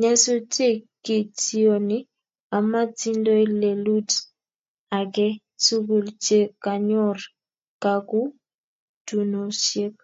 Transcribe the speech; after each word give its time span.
Nyasutik 0.00 0.76
ki 1.04 1.16
tiony 1.38 1.92
ama 2.56 2.80
tindoi 2.98 3.44
lelut 3.60 4.10
age 4.98 5.28
tugul 5.62 6.06
che 6.24 6.38
kanyor 6.62 7.18
kakutunosiek 7.82 9.96